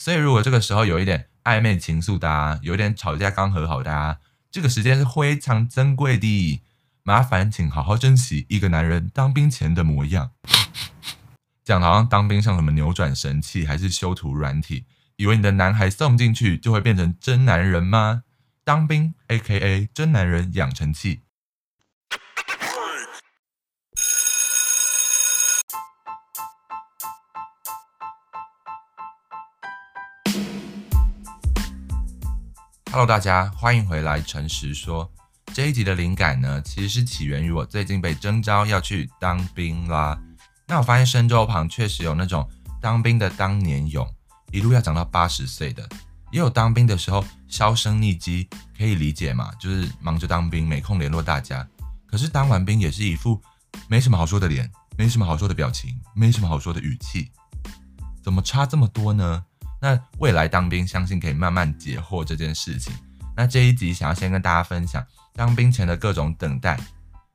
[0.00, 4.16] 所以如果这个时候有一点暧昧情愫的啊，有点吵架刚和好的啊，
[4.50, 6.62] 这个时间是非常珍贵的，
[7.02, 10.30] 麻烦请好好珍惜一个男人当兵前的模样。
[11.62, 14.86] 讲的好像当兵像什么扭转神器，还是修图软体？
[15.16, 18.22] 以为你的男孩送进去就会变成真男人吗？
[18.64, 19.90] 当兵 （A.K.A.
[19.92, 21.20] 真男人养成器）。
[32.92, 34.20] Hello，大家欢迎回来。
[34.20, 35.08] 诚实说，
[35.54, 40.20] 这一集的灵感呢，其实是起源于我最近被征召要去当兵啦。
[40.66, 42.50] 那我发现身周旁确实有那种
[42.80, 44.04] 当兵的当年勇，
[44.50, 45.88] 一路要长到八十岁的，
[46.32, 49.52] 也有当兵的时候销声匿迹，可以理解嘛？
[49.60, 51.64] 就是忙着当兵，没空联络大家。
[52.08, 53.40] 可是当完兵也是一副
[53.86, 57.30] 没什么好说的脸，没什么好说的表情，没什么好说的语气，
[58.20, 59.44] 怎么差这么多呢？
[59.80, 62.92] 那未来当兵，相信可以慢慢解惑这件事情。
[63.36, 66.78] 那这一集想要先跟大家分享当兵前的各种等待，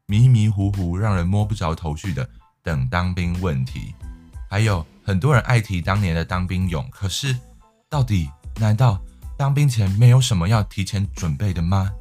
[0.05, 2.29] 迷迷糊糊，让人摸不着头绪的。
[2.63, 3.93] 等当兵问题，
[4.49, 7.37] 还有很多人爱提当年的当兵勇，可是
[7.87, 8.99] 到底难道
[9.37, 11.91] 当兵前没有什么要提前准备的吗？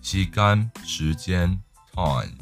[0.00, 1.60] 吸干时间
[1.92, 2.32] time，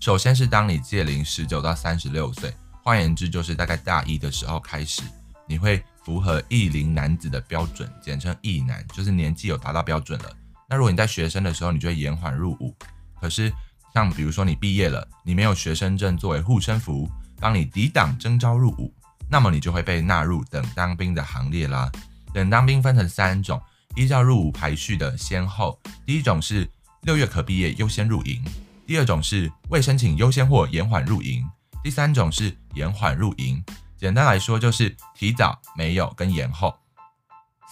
[0.00, 5.02] 首先是当你届龄十九到三十六岁，换言之就是大概大一的时候开始，
[5.46, 10.30] 你会符合役龄男子的标准，简称役男，就是年纪有达到标准了。
[10.68, 12.74] 那如果你在学生的时候，你就会延缓入伍，
[13.20, 13.52] 可是。
[13.94, 17.06] 像比如说你毕业了，你没有学生证作为护身符，
[17.38, 18.90] 帮你抵挡征召入伍，
[19.28, 21.92] 那么你就会被纳入等当兵的行列啦。
[22.32, 23.60] 等当兵分成三种，
[23.94, 26.66] 依照入伍排序的先后，第一种是
[27.02, 28.42] 六月可毕业优先入营，
[28.86, 31.44] 第二种是未申请优先或延缓入营，
[31.82, 33.62] 第三种是延缓入营。
[33.96, 36.74] 简单来说就是提早、没有跟延后，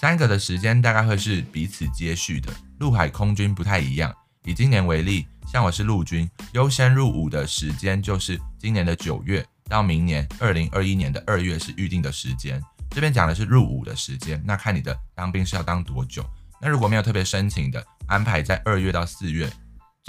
[0.01, 2.53] 三个的时间大概会是彼此接续的。
[2.79, 5.27] 陆海空军不太一样，以今年为例。
[5.47, 12.63] 像我是陆军，优先入伍的时间就是今年的九月到明年二零二一年的二月是预定的时间。
[12.91, 16.25] 这边讲的是入伍的时间，那看你的当兵是要当多久。
[16.61, 19.51] 那如果没有特别申请的，安排在二月到四月，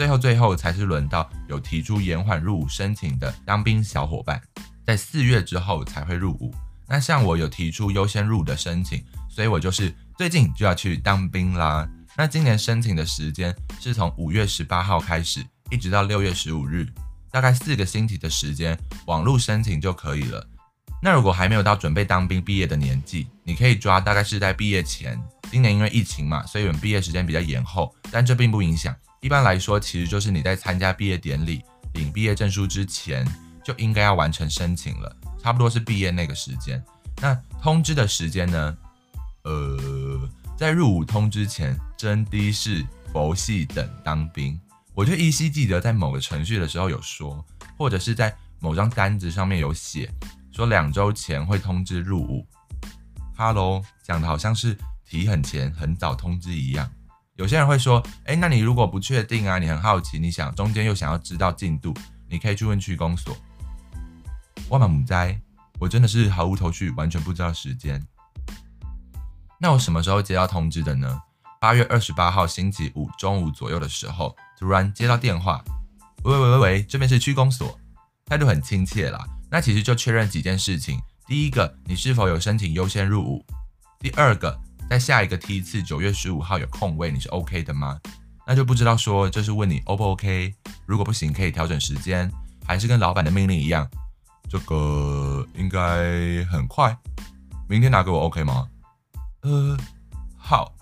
[0.01, 4.41] 最后最后才是轮到有提出延缓入伍申请的当兵小伙伴，
[4.83, 6.51] 在四月之后才会入伍。
[6.87, 11.87] 那像我有提出优先入伍的申请，所以我就是最近就要去当兵啦。
[12.17, 16.87] 那今年申请的时间是从五月十八号开始，一直到六月十五日，
[17.29, 18.75] 大概四个星期的时间，
[19.05, 20.43] 网络申请就可以了。
[20.99, 25.21] 那如果还没有到准备当兵毕业的年纪，你可以抓大概是在毕业前。
[25.51, 28.95] 今年因为疫情嘛，所以我们毕业时间比较延后，但这并不影响。
[29.21, 33.25] 一般来说，其实就是你在参加毕业典礼、领毕业证书之前，
[33.63, 36.83] 就应该要完成申请了，差不多是毕业那个时间。
[37.21, 38.77] 那通知的时间呢？
[39.43, 40.29] 呃。
[40.57, 44.59] 在入伍通知前，真的是佛系等当兵。
[44.93, 47.43] 我就依稀记得在某个程序的时候有说，
[47.79, 50.13] 或者是在某张单子上面有写，
[50.51, 52.45] 说两周前会通知入伍。
[53.35, 56.87] 哈喽，讲的好像是提很前、很早通知一样。
[57.41, 61.91] 有些人会说，哎，那你如果不确定啊，你很好奇，你想中间又想要知道进度，
[62.29, 63.35] 你可以去问区公所。
[64.69, 65.41] 万马母灾，
[65.79, 67.99] 我真的是毫无头绪，完全不知道时间。
[69.59, 71.19] 那我什么时候接到通知的呢？
[71.59, 75.63] 八月二十八号星期五中午左右的时候，突然接到电话，
[76.21, 77.75] 喂喂喂喂喂，这边是区公所，
[78.27, 79.25] 态度很亲切啦。
[79.49, 83.43] 那其实就确认几件事情：第一个，你是否有申请优先入伍；
[83.97, 87.97] 第二个，在下一个梯次九月十五号有空位，你是 OK 的吗？
[88.45, 90.53] 那就不知道说这是问你 O 不 OK，
[90.85, 92.29] 如果不行可以调整时间，
[92.67, 93.89] 还是跟老板的命令一样，
[94.49, 96.93] 这个应该很快，
[97.69, 98.67] 明天拿给我 OK 吗？
[99.43, 99.77] 呃，
[100.35, 100.75] 好。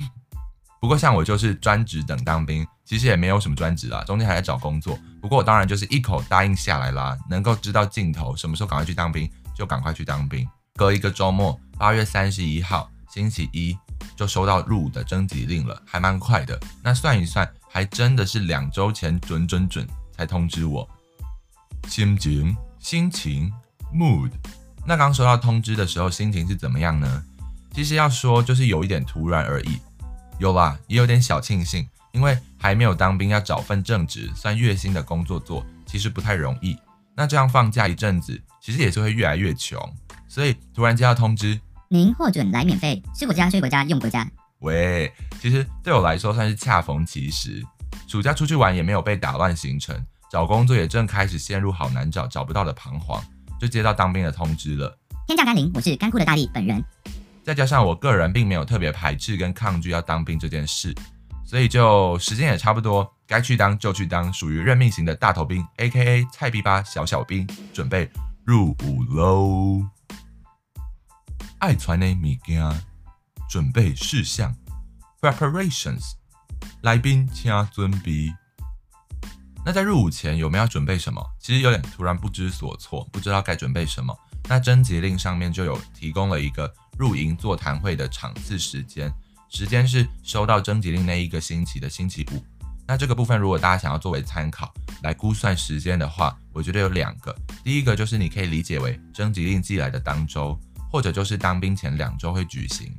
[0.78, 4.98] 不过像我就是专职等当兵，其实也没有什么专职啦，中间还在找工作。
[5.22, 9.26] 不过我当然就是一口答应下来啦，能够知道尽头，什么时候赶快去当兵
[9.56, 10.46] 就赶快去当兵。
[10.74, 13.76] 隔一个周末，八月三十一号星期一
[14.14, 16.58] 就收到入伍的征集令了，还蛮快的。
[16.82, 20.88] 那算一算，还真的是两周前准准准才通知我。
[21.88, 23.52] 心情，心情
[23.94, 24.30] ，mood。
[24.84, 27.22] 那刚收到通知的时候，心情是怎么样呢？
[27.72, 29.78] 其实要说就是有一点突然而已，
[30.38, 36.76] 有啦，也有点小庆幸，因为还没有当兵，要找份正职算月薪的工作做，其实不太容易。
[37.14, 39.78] 那这样放假一阵子，其实也是会越来越穷，
[40.26, 44.30] 所以突然接到通知，您获准来免费吃国家、睡国家、用国家。
[44.58, 47.64] 喂，其实对我来说算是恰逢其时，
[48.06, 49.98] 暑假出去玩也没有被打乱行程，
[50.30, 53.22] 找工作也正开始陷入好难找、找不到的彷徨，
[53.58, 54.98] 就接到当兵的通知了。
[55.26, 56.84] 天降甘霖，我是干枯的大力本人。
[57.42, 60.94] 再加上我个人并没有特别排斥跟抗拒要当兵这件事，
[61.46, 66.26] 所以就时间也差不多，该去当就去当，属于任命型的大头兵，A.K.A.
[66.30, 68.10] 菜逼吧小小兵，准备
[68.44, 69.82] 入伍喽。
[71.58, 72.84] 爱传的物件，
[73.48, 74.54] 准备事项
[75.20, 76.12] ，preparations，
[76.82, 78.32] 来宾请准备。
[79.64, 81.20] 那在入伍前有没有要准备什么？
[81.40, 84.16] 其实有点突然不知所措，不知道该准备什么。
[84.48, 89.12] 那征集令上面就有提供了一个入营座谈会的场次时间，
[89.50, 92.42] 时间是收到征集令那一个星期的星期五。
[92.86, 94.72] 那这个部分如果大家想要作为参考
[95.02, 97.36] 来估算时间的话，我觉得有两个。
[97.62, 100.58] 第一个就是你可以理解为征集令寄来的当周，
[100.90, 102.92] 或者就是当兵前两周会举行。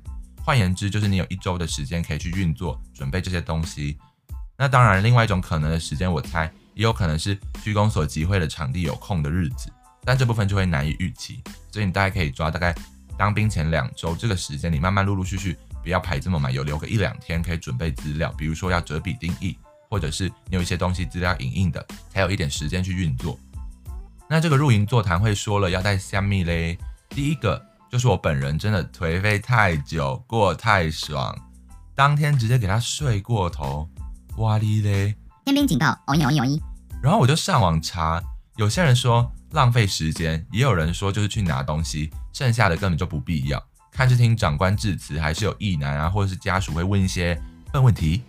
[0.44, 3.98] 换言之，就是你有一周的时间可以去运作准备这些东西。
[4.58, 9.72] 那当然，另外一种可能的时间，我猜也有可能是区公所集会的场地有空的日子。
[10.04, 12.74] 但这部分就会难以预期，所以你大概可以抓大概
[13.18, 19.58] 当兵前两周这个时间，你慢慢陆陆续续，不要排这么满，有留个一两天可以准备资料，比如说要折笔定义，
[19.90, 23.38] 或者是你有一些东西资料影印的，才有一点时间去运作。
[24.28, 26.78] 那这个入营座谈会说了要带虾米嘞？
[27.10, 31.38] 第一个就是我本人真的颓废太久，过太爽，
[31.96, 33.90] 当天直接给他睡过头，
[34.38, 35.16] 哇哩嘞！
[35.46, 36.62] 天兵警报，哦一哦一哦一。
[37.02, 38.22] 然后我就上网查，
[38.58, 39.32] 有些人说。
[39.54, 43.60] 浪费时间，也有人说就是去拿东西，剩下的根本就不必要。
[43.92, 47.36] 看是听长官致辞，还是有意男啊，或者是家属会问一些
[47.72, 48.22] 笨问题。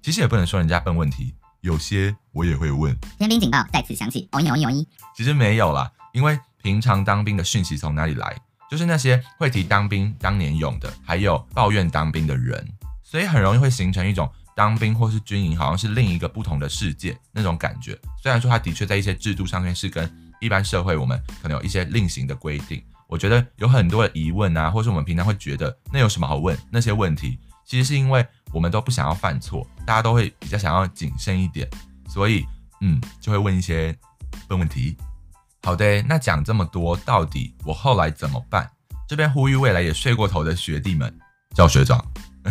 [0.00, 2.96] 其实也不能说人家笨问题，有些我也会问。
[3.18, 4.86] 天兵警报再次响起，哦一哦一哦一。
[5.16, 8.40] 其实没有啦，因为平常当兵的讯息从哪里来？
[8.72, 12.66] 就是那些会提当兵当年勇的，还有抱怨当兵的人，
[13.02, 14.26] 所以很容易会形成一种
[14.56, 17.94] 当兵或是军营好像是另一个不同的世界那种感觉。
[18.22, 20.10] 虽然说它的确在一些制度上面是跟
[20.40, 22.82] 一般社会，我们可能有一些另行的规定。
[23.08, 26.56] 我觉得有很多的疑问啊，或是我们平常会觉得那有什么好问？
[26.70, 31.68] 那些问题其实是因为我们都不想要犯错，大家都会比较想要谨慎一点，
[32.08, 32.46] 所以
[32.80, 33.94] 嗯，就会问一些
[34.48, 34.96] 笨问题。
[35.64, 38.68] 好的，那讲这么多，到底我后来怎么办？
[39.08, 41.12] 这边呼吁未来也睡过头的学弟们，
[41.54, 42.04] 叫学长，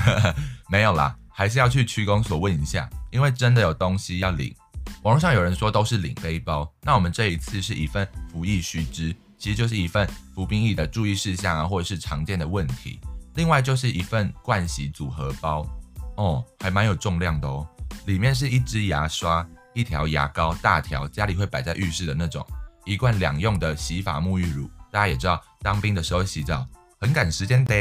[0.69, 4.55] 没有啦，还是要去区公所问一下，因为真的有东西要领。
[5.03, 12.99] 网络上有人说都是领背包，那我们这一次是一份服役须知，其实就是一份服兵役的注意事项啊，或者是常见的问题。
[13.35, 15.65] 另外就是一份盥洗组合包，
[16.15, 17.67] 哦，还蛮有重量的哦。
[18.05, 22.45] 里面是一支牙刷、一条牙膏，大条，家里会摆在浴室的那种，
[22.85, 24.69] 一罐两用的洗发沐浴乳。
[24.91, 26.67] 大家也知道，当兵的时候洗澡
[26.99, 27.75] 很赶时间的。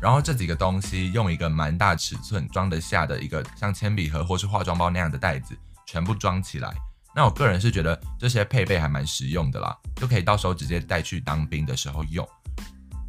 [0.00, 5.56] 然后这几个东西用一个蛮大尺寸装得下的一个像铅笔盒或是化妆包那样的袋子。
[5.86, 6.72] 全部装起来，
[7.16, 12.24] 那我个人是觉得这些配备还蛮实用的啦，就可以到时候直接带去当兵的时候用。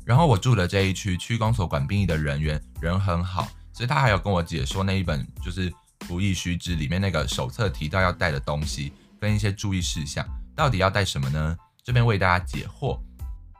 [0.03, 5.71] 然后我住的这一区区公所管兵役的人员人很好，所以他还有跟我解说那一本就是
[6.07, 10.25] 服役须知里面那个手册提到要带的东西跟一些注意事项，
[10.55, 11.57] 到底要带什么呢？
[11.83, 12.99] 这边为大家解惑。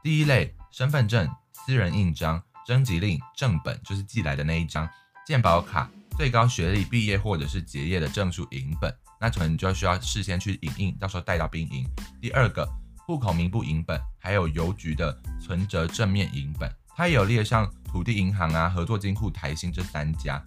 [0.03, 4.87] 第一类，身份证、私人印章、征集令正本，就是寄来的那一张，
[5.25, 8.93] 健保卡、最高学历毕业或者是结业的证书影本。
[9.19, 11.87] 那可能就要需要事先去影印，到时候带到兵营。
[12.19, 12.67] 第二个，
[13.05, 20.43] 户口名簿影本，还有邮局的存折正面影本，它也有列上土地银行啊、合作金库、台新这三家。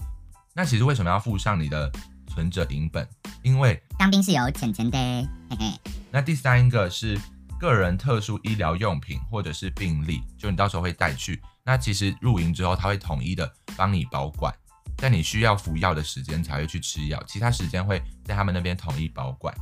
[0.54, 1.90] 那其实为什么要附上你的
[2.26, 3.08] 存折影本？
[3.42, 4.98] 因为当兵是有钱钱的，
[5.50, 6.03] 嘿嘿。
[6.14, 7.18] 那第三个是
[7.58, 11.42] 个人特殊医疗用品或者是病历，就你到时候会带去。
[11.64, 14.54] 那其实入营之后，他会统一的帮你保管。
[14.96, 19.52] 在你需要服药的时间才会去吃药，其他时间会在他们那边统一保管。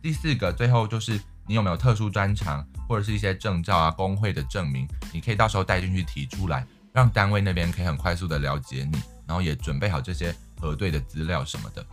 [0.00, 11.84] 第四个，最后就是你有没有特殊专长或者是一些证照啊、工会的证明，你可以到时候带进去提出来，让单位那边可以很快速的了解你，然后也准备好这些核对的资料什么的。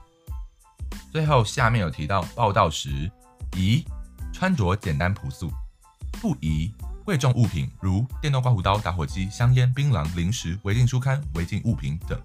[1.12, 3.12] 最后下面有提到报到时
[3.56, 3.86] 宜
[4.32, 5.52] 穿着简单朴素，
[6.22, 12.20] 不宜贵重物品如电动刮胡刀、打火机、香烟、槟榔、零食、违禁书刊、违禁物品等。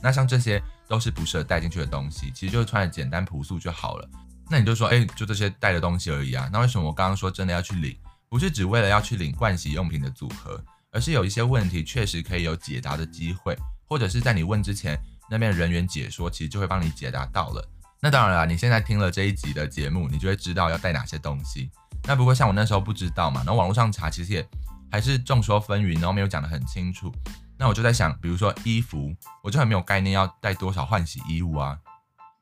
[0.00, 4.08] 那像这些都是不适合带进去的东西，其实就是穿的简单朴素就好了。
[4.48, 6.48] 那你就说，哎，就这些带的东西而已啊。
[6.52, 7.96] 那为什么我刚刚说真的要去领，
[8.28, 14.98] 不是只为了要去领盥洗用品的组合，而是有一些问题确实可以有解答的机会，或者是在你问之前，
[15.30, 17.66] 那边人员解说，其实就会帮你解答到了。
[18.04, 21.70] 那当然了，你现在听了这一集的节目，你就会知道要带哪些东西。
[22.02, 24.44] 那不过像我那时候不知道嘛，然后网络上查，其实也
[24.90, 27.14] 还是众说纷纭，然后没有讲得很清楚。
[27.56, 31.78] 那我就在想，比如说衣服，我就很没有概念要带多少换洗衣物啊。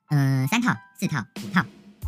[0.09, 1.63] 嗯，三套、四套、五套。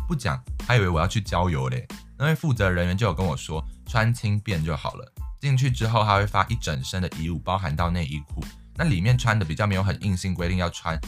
[0.07, 1.87] 不讲，还以为我要去郊游嘞。
[2.17, 5.13] 那位负责人员就有跟我说，穿轻便就好了。
[5.39, 8.43] 进去之后，他会发一整身的衣物，包含到内衣裤。
[8.75, 10.99] 那里面穿的比较没有很硬性规定要穿，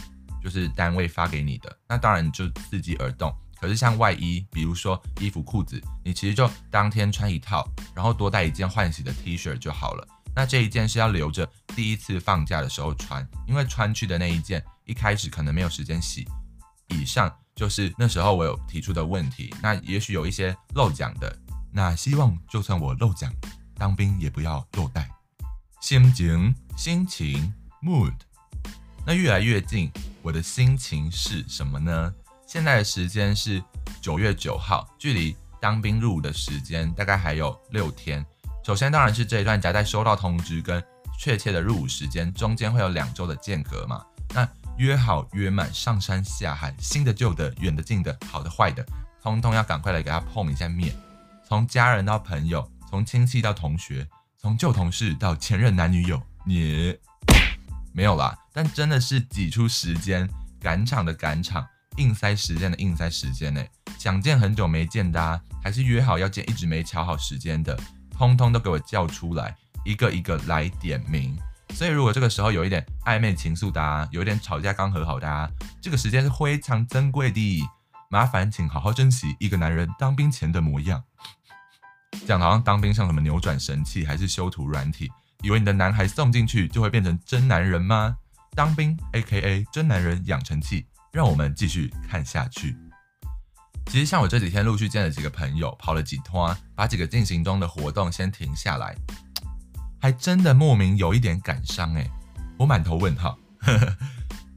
[0.46, 1.76] 就是单位发给你的。
[1.90, 3.36] 那当然就伺机而动。
[3.60, 10.08] 可是像外衣，比如说衣服、裤子，你其实就当天穿一套，然后多带一件换洗的 T 恤就好了。
[10.36, 16.28] 那这一件是要留着第一次放假的时候穿，因为穿去的那一件一开始可能没有时间洗。
[16.90, 19.52] 以上就是那时候我有提出的问题。
[19.64, 21.36] 那也许有一些漏讲的，
[21.74, 23.34] 那希望就算我漏讲，
[23.74, 25.10] 当兵也不要漏带。
[25.82, 28.14] 心情，心情，mood。
[29.08, 29.92] 那越来越近，
[30.26, 32.12] 我的心情是什么呢？
[32.48, 33.64] 现在的时间是
[34.02, 38.26] 九月九号，距离当兵入伍的时间大概还有六天。
[38.64, 40.84] 首先当然是这一段夹在收到通知跟
[41.20, 44.04] 确切的入伍时间中间会有两周的间隔嘛。
[44.34, 48.84] 那约好约满上山下海，新的旧的，远的近的，好的坏的，
[49.22, 50.92] 通通要赶快来给他碰一下面。
[51.48, 54.08] 从家人到朋友，从亲戚到同学，
[54.40, 56.98] 从旧同事到前任男女友，你
[57.96, 58.38] 没有啦。
[58.54, 63.64] 但真的是挤出时间赶场的赶场，硬塞时间的硬塞时间呢。
[63.98, 67.80] 想见很久没见的啊，还是约好要见一直没乔好时间的。
[68.12, 71.38] 通通都给我叫出来，一个一个来点名。
[71.74, 75.50] 所以如果这个时候有一点暧昧情愫的啊，有一点吵架刚和好的啊，
[75.82, 77.64] 这个时间是非常珍贵的，
[78.10, 81.04] 麻烦请好好珍惜一个男人当兵前的模样。
[82.26, 85.12] 讲好像当兵像什么扭转神器，还是修图软体，
[85.42, 88.18] 以为你的男孩送进去就会变成真男人吗？
[88.56, 92.78] 当兵 AKA 真男人养成记，让我们继续看下去。
[93.88, 98.96] 其实像我这几天陆续见了几个朋友，跑了几趟，把几个进行中的活动先停下来，
[100.02, 102.10] 还真的莫名有一点感伤诶，
[102.58, 103.98] 我满头问号，呵 呵，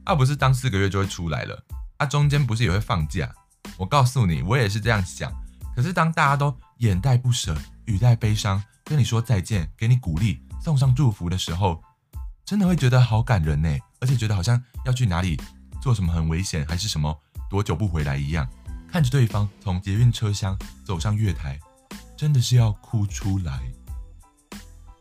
[0.04, 1.62] 啊不是当四个月就会出来了，
[1.98, 3.30] 啊中间不是也会放假？
[3.76, 5.30] 我告诉你，我也是这样想。
[5.76, 11.82] 可是当大家都眼带不舍、语带悲伤跟你说再见，给你鼓励、送上祝福的时候，
[12.44, 13.68] 真的会觉得好感人呢，
[14.00, 15.40] 而且觉得好像要去哪里
[15.80, 17.16] 做什么很危险，还是什么
[17.48, 18.48] 多久不回来一样。
[18.90, 21.58] 看着对方从捷运车厢走上月台，
[22.16, 23.60] 真的是要哭出来。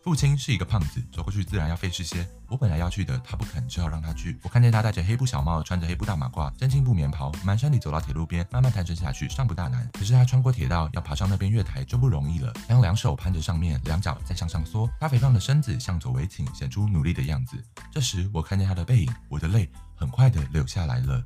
[0.08, 2.26] 父亲是一个胖子，走过去自然要费事些。
[2.48, 4.40] 我本来要去的，他不肯，只好让他去。
[4.42, 9.86] 我看见他戴着黑布小帽，穿着黑布大马褂，真青布棉袍，满山里走到铁路边，慢慢探身下去，尚不大难。
[9.92, 12.54] 可是他穿过铁道，要爬上那边月台就不容易了。
[12.70, 17.62] 他用两手攀着上面，两脚再向上缩，他肥胖的身子向左微倾，显出努力的样子。
[17.92, 21.22] 这时我看见他的背影，我的泪很快地流下来了。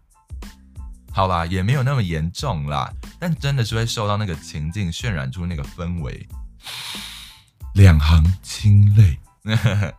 [1.11, 6.27] 好啦，也没有那么严重啦，但真的是会受到那个情境渲染出那个氛围，
[7.73, 9.19] 两行清泪。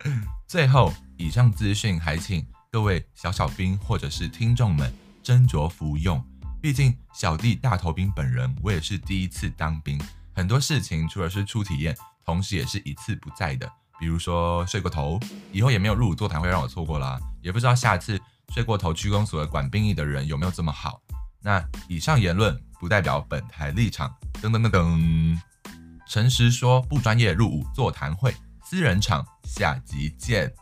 [0.46, 6.22] 最后，以上资讯还请各位小小兵或者是听众们斟酌服用。
[6.60, 10.00] 毕竟小弟大头兵本人，我也是第一次当兵，
[10.32, 13.70] 很多事情除了是初体验，同时也是一次不在的。
[13.98, 15.18] 比如说睡过头，
[15.52, 18.20] 以后也没有入伍座谈会让我错过啦，也不知道下次。
[18.52, 21.00] 睡过头区公所的管兵役的人有没有这么好？
[21.40, 24.14] 那以上言论不代表本台立场。
[24.42, 25.38] 噔噔噔噔，
[26.12, 30.52] 诚实说不专业入伍座谈会，私人场，下集见。